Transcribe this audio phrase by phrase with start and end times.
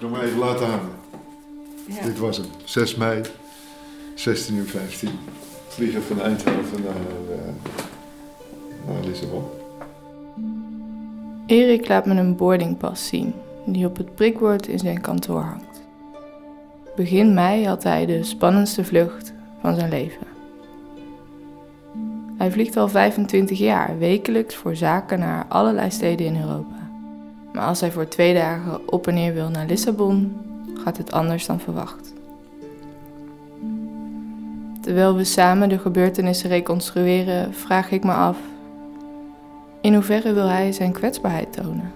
[0.00, 0.90] ik nog maar even laten hangen.
[1.86, 2.02] Ja.
[2.02, 2.46] Dit was hem.
[2.64, 3.22] 6 mei,
[4.14, 5.08] 16 uur 15.
[5.68, 7.52] Vliegen van Eindhoven naar, eh,
[8.86, 9.44] naar Lissabon.
[11.46, 13.34] Erik laat me een boardingpas zien,
[13.66, 15.82] die op het prikbord in zijn kantoor hangt.
[16.96, 20.26] Begin mei had hij de spannendste vlucht van zijn leven.
[22.38, 26.79] Hij vliegt al 25 jaar wekelijks voor zaken naar allerlei steden in Europa.
[27.52, 30.36] Maar als hij voor twee dagen op en neer wil naar Lissabon,
[30.74, 32.12] gaat het anders dan verwacht.
[34.80, 38.36] Terwijl we samen de gebeurtenissen reconstrueren, vraag ik me af
[39.80, 41.92] in hoeverre wil hij zijn kwetsbaarheid tonen?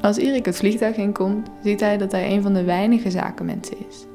[0.00, 4.06] Als Erik het vliegtuig inkomt, ziet hij dat hij een van de weinige zakenmensen is.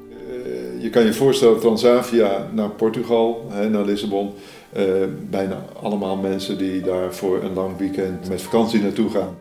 [0.87, 4.33] Je kan je voorstellen, Transavia naar Portugal, hè, naar Lissabon.
[4.73, 4.83] eh,
[5.29, 9.35] bijna allemaal mensen die daar voor een lang weekend met vakantie naartoe gaan.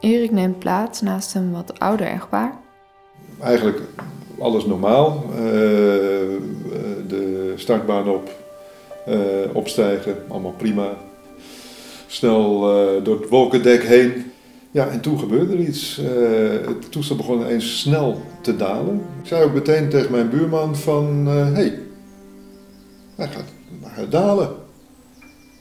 [0.00, 2.54] Erik neemt plaats naast een wat ouder echtpaar.
[3.40, 3.80] Eigenlijk
[4.38, 5.24] alles normaal.
[5.30, 5.38] Eh,
[7.08, 8.30] de startbaan op,
[9.06, 9.16] eh,
[9.52, 10.88] opstijgen, allemaal prima.
[12.06, 12.60] Snel
[13.02, 14.32] door het wolkendek heen.
[14.74, 15.98] Ja, en toen gebeurde er iets.
[15.98, 19.02] Eh, het toestel begon ineens snel te dalen.
[19.22, 21.26] Ik zei ook meteen tegen mijn buurman van...
[21.26, 21.78] Hé, hey,
[23.14, 24.48] hij, gaat, dalen.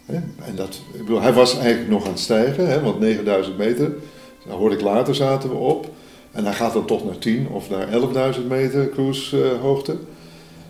[0.05, 0.16] Hè?
[0.16, 3.94] En dat, ik bedoel, hij was eigenlijk nog aan het stijgen, hè, want 9000 meter.
[4.47, 5.89] Daar hoorde ik later, zaten we op.
[6.31, 7.88] En hij gaat dan toch naar 10 of naar
[8.36, 9.95] 11.000 meter cruisehoogte.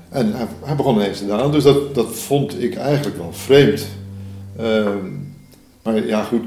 [0.10, 3.88] en hij, hij begon ineens te dalen, dus dat, dat vond ik eigenlijk wel vreemd.
[4.58, 5.08] Ehm,
[5.84, 6.44] maar ja, goed,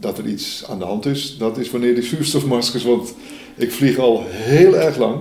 [0.00, 3.14] dat er iets aan de hand is, dat is wanneer die zuurstofmaskers, want
[3.54, 5.16] ik vlieg al heel erg lang.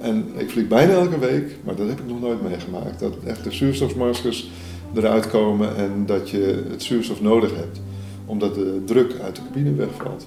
[0.00, 3.00] En ik vlieg bijna elke week, maar dat heb ik nog nooit meegemaakt.
[3.00, 4.50] Dat echt de zuurstofmaskers
[4.94, 7.80] eruit komen en dat je het zuurstof nodig hebt.
[8.26, 10.26] Omdat de druk uit de cabine wegvalt.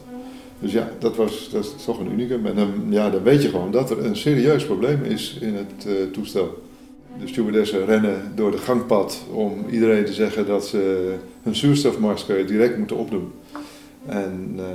[0.60, 2.46] Dus ja, dat, was, dat is toch een unicum.
[2.46, 5.86] En dan, ja, dan weet je gewoon dat er een serieus probleem is in het
[5.86, 6.64] eh, toestel.
[7.20, 11.14] De stewardessen rennen door de gangpad om iedereen te zeggen dat ze
[11.44, 13.32] hun zuurstofmasker direct moeten opdoen.
[14.08, 14.66] En eh,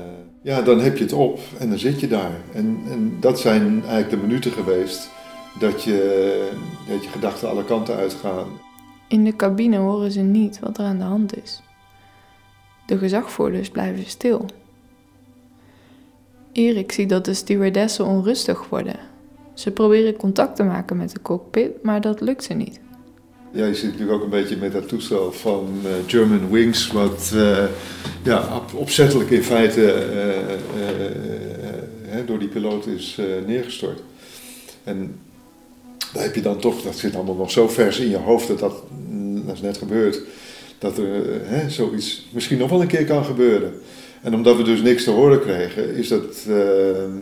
[0.43, 2.41] ja, dan heb je het op en dan zit je daar.
[2.53, 5.11] En, en dat zijn eigenlijk de minuten geweest
[5.59, 6.51] dat je,
[6.89, 8.47] dat je gedachten alle kanten uitgaan.
[9.09, 11.63] In de cabine horen ze niet wat er aan de hand is.
[12.87, 14.47] De gezagvoerders blijven stil.
[16.53, 18.97] Erik ziet dat de stewardessen onrustig worden.
[19.55, 22.81] Ze proberen contact te maken met de cockpit, maar dat lukt ze niet.
[23.55, 27.33] Ja, je zit natuurlijk ook een beetje met dat toestel van uh, German Wings, wat
[27.35, 27.65] uh,
[28.23, 30.07] ja, op, opzettelijk in feite
[32.07, 34.01] uh, door die piloot is neergestort.
[34.85, 35.21] En
[36.13, 38.59] daar heb je dan toch, dat zit allemaal nog zo vers in je hoofd dat
[38.59, 38.83] dat,
[39.47, 40.21] dat is net gebeurd,
[40.79, 43.73] dat er zoiets misschien nog wel een keer kan gebeuren.
[44.23, 46.47] En omdat we dus niks te horen kregen, is dat,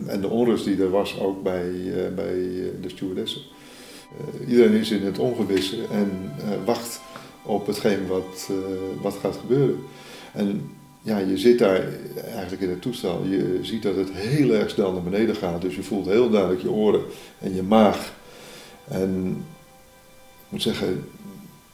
[0.07, 1.71] en de onrust die er was ook bij,
[2.15, 2.35] bij
[2.81, 3.41] de stewardessen.
[4.17, 7.01] Uh, iedereen is in het ongewisse en uh, wacht
[7.43, 8.57] op hetgeen wat, uh,
[9.01, 9.79] wat gaat gebeuren.
[10.33, 10.69] En
[11.01, 11.83] ja, je zit daar
[12.33, 13.23] eigenlijk in het toestel.
[13.25, 15.61] Je ziet dat het heel erg snel naar beneden gaat.
[15.61, 17.01] Dus je voelt heel duidelijk je oren
[17.39, 18.13] en je maag.
[18.87, 19.43] En
[20.45, 21.03] ik moet zeggen,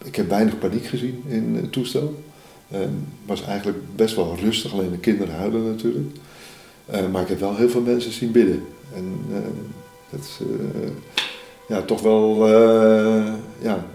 [0.04, 2.24] ik heb weinig paniek gezien in het toestel.
[2.68, 2.90] Het
[3.26, 6.16] was eigenlijk best wel rustig, alleen de kinderen huilen natuurlijk.
[7.12, 8.64] maar ik heb wel heel veel mensen zien bidden.
[8.94, 9.26] En
[10.10, 10.40] dat is
[11.68, 13.86] ja, toch wel uh, ja,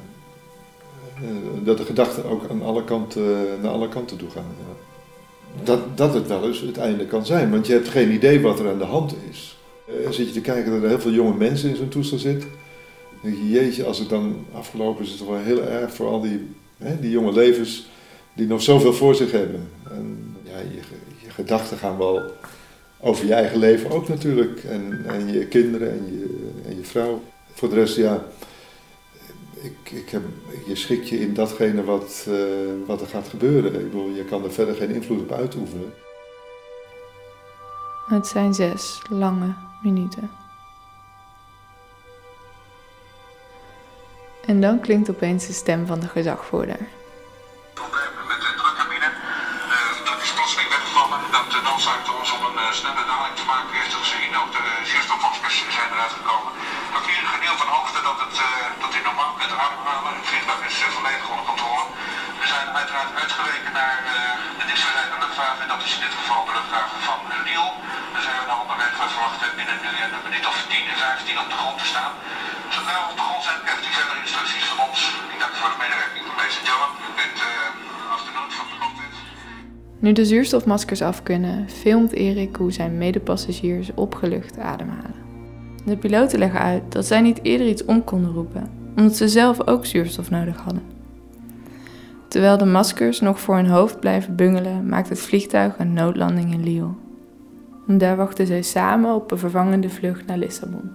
[1.23, 1.29] uh,
[1.65, 3.23] dat de gedachten ook aan alle kanten,
[3.63, 4.45] naar alle kanten toe gaan.
[4.59, 4.75] Ja.
[5.65, 8.59] Dat, dat het wel eens het einde kan zijn, want je hebt geen idee wat
[8.59, 9.57] er aan de hand is.
[10.11, 12.49] Zit je te kijken dat er heel veel jonge mensen in zo'n toestel zitten.
[13.11, 16.07] Dan denk je, jeetje, als het dan afgelopen is, is het wel heel erg voor
[16.09, 17.87] al die, hè, die jonge levens
[18.35, 19.69] die nog zoveel voor zich hebben.
[19.91, 20.81] En ja, je,
[21.25, 22.23] je gedachten gaan wel
[23.01, 24.65] over je eigen leven ook natuurlijk.
[24.65, 27.23] En, en je kinderen en je, en je vrouw.
[27.55, 28.25] Voor de rest, ja,
[29.55, 30.23] ik, ik heb,
[30.67, 32.37] je schikt je in datgene wat, uh,
[32.87, 33.75] wat er gaat gebeuren.
[33.75, 35.95] Ik bedoel, je kan er verder geen invloed op uitoefenen.
[38.07, 40.31] Het zijn zes lange minuten.
[44.47, 46.79] En dan klinkt opeens de stem van de gezagvoerder.
[47.75, 49.11] Problemen met de drukcabine.
[49.75, 51.21] Uh, dat is plotseling weggevallen.
[51.33, 52.11] Dat noodzaakte
[52.73, 53.71] uh, snelle daling te maken.
[53.79, 56.53] Eerst gezien, ook de zuurstofmaskers zijn eruit gekomen.
[56.91, 58.49] Maar hier een gedeelte van hoogte dat, het, uh,
[58.83, 60.11] dat hij normaal kunt ademhalen.
[60.19, 61.85] Het vliegtuig is uh, volledig onder controle.
[62.41, 64.13] We zijn uiteraard uitgeweken naar uh,
[64.59, 65.69] de dichtstbijzijnde luchthaven.
[65.73, 67.71] Dat is in dit geval de luchthaven van Lille.
[68.13, 68.93] Daar zijn we naar onderweg.
[69.01, 71.87] We verwachten binnen nu en een minuut of 10 en 15 op de grond te
[71.93, 72.13] staan.
[72.75, 74.52] Zodra we op de grond zijn, krijgt u verder instructies
[80.03, 85.15] Nu de zuurstofmaskers af kunnen, filmt Erik hoe zijn medepassagiers opgelucht ademhalen.
[85.85, 89.67] De piloten leggen uit dat zij niet eerder iets om konden roepen, omdat ze zelf
[89.67, 90.83] ook zuurstof nodig hadden.
[92.29, 96.95] Terwijl de maskers nog voor hun hoofd blijven bungelen, maakt het vliegtuig een noodlanding in.
[97.89, 100.91] En daar wachten zij samen op een vervangende vlucht naar Lissabon.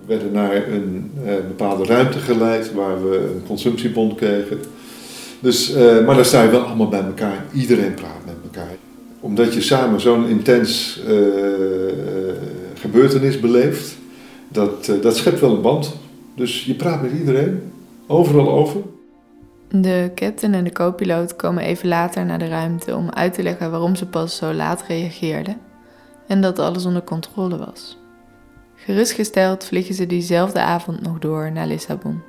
[0.00, 4.58] We werden naar een eh, bepaalde ruimte geleid waar we een consumptiebond kregen.
[5.40, 7.44] Dus, eh, maar daar sta je wel allemaal bij elkaar.
[7.52, 8.74] Iedereen praat met elkaar.
[9.20, 11.14] Omdat je samen zo'n intens eh,
[12.74, 13.96] gebeurtenis beleeft,
[14.48, 15.96] dat, eh, dat schept wel een band.
[16.34, 17.72] Dus je praat met iedereen,
[18.06, 18.80] overal over.
[19.68, 23.70] De captain en de co-piloot komen even later naar de ruimte om uit te leggen
[23.70, 25.56] waarom ze pas zo laat reageerden
[26.26, 27.98] en dat alles onder controle was.
[28.74, 32.22] Gerustgesteld vliegen ze diezelfde avond nog door naar Lissabon.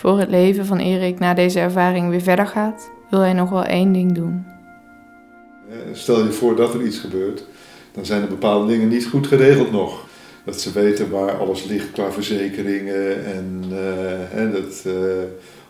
[0.00, 3.64] Voor het leven van Erik na deze ervaring weer verder gaat, wil hij nog wel
[3.64, 4.44] één ding doen.
[5.70, 7.44] Eh, Stel je voor dat er iets gebeurt,
[7.92, 10.06] dan zijn er bepaalde dingen niet goed geregeld nog.
[10.44, 13.64] Dat ze weten waar alles ligt qua verzekeringen en,
[14.32, 14.92] eh, dat, eh,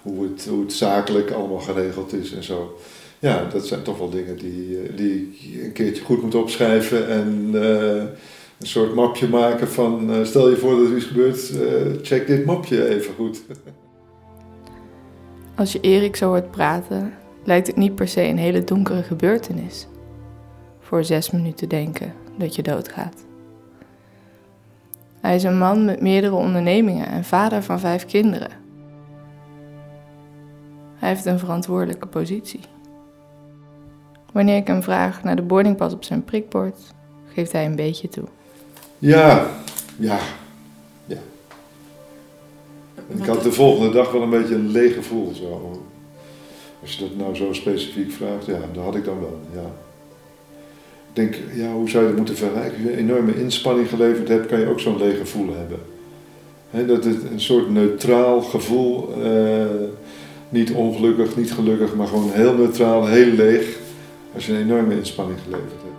[0.03, 0.29] hoe,
[0.63, 2.79] het, zakelijk allemaal geregeld is en zo.
[3.19, 7.51] Ja, dat zijn toch wel dingen die, die je een keertje goed moet opschrijven en
[8.59, 11.53] een soort mapje maken van stel je voor dat er iets gebeurt,
[12.03, 13.43] check dit mapje even goed.
[15.61, 17.13] Als je Erik zo hoort praten,
[17.45, 19.87] lijkt het niet per se een hele donkere gebeurtenis.
[20.79, 23.25] Voor zes minuten denken dat je doodgaat.
[25.21, 28.51] Hij is een man met meerdere ondernemingen en vader van vijf kinderen.
[30.95, 32.61] Hij heeft een verantwoordelijke positie.
[34.33, 36.79] Wanneer ik hem vraag naar de boardingpas op zijn prikbord,
[37.27, 38.27] geeft hij een beetje toe.
[38.99, 39.47] Ja,
[39.99, 40.19] ja, ja.
[43.11, 45.33] En ik had de volgende dag wel een beetje een leeg gevoel.
[45.35, 45.81] Zo.
[46.83, 49.71] Als je dat nou zo specifiek vraagt, ja, dat had ik dan wel, ja.
[51.09, 52.73] Ik denk, ja, hoe zou je dat moeten vergelijken?
[52.73, 55.79] Als je een enorme inspanning geleverd hebt, kan je ook zo'n leeg gevoel hebben.
[56.87, 59.67] Dat het een soort neutraal gevoel, eh,
[60.49, 63.79] niet ongelukkig, niet gelukkig, maar gewoon heel neutraal, heel leeg,
[64.35, 65.90] als je een enorme inspanning geleverd hebt.